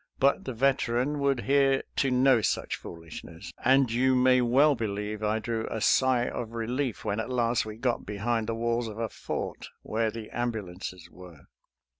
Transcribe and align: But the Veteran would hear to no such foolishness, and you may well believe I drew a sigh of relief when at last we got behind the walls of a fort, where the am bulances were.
But 0.17 0.45
the 0.45 0.53
Veteran 0.53 1.19
would 1.19 1.41
hear 1.41 1.83
to 1.97 2.09
no 2.09 2.41
such 2.41 2.75
foolishness, 2.75 3.51
and 3.63 3.91
you 3.91 4.15
may 4.15 4.41
well 4.41 4.73
believe 4.73 5.21
I 5.21 5.37
drew 5.37 5.67
a 5.69 5.79
sigh 5.79 6.27
of 6.27 6.53
relief 6.53 7.05
when 7.05 7.19
at 7.19 7.29
last 7.29 7.67
we 7.67 7.77
got 7.77 8.03
behind 8.03 8.47
the 8.47 8.55
walls 8.55 8.87
of 8.87 8.97
a 8.97 9.09
fort, 9.09 9.67
where 9.83 10.09
the 10.09 10.31
am 10.31 10.53
bulances 10.53 11.07
were. 11.11 11.41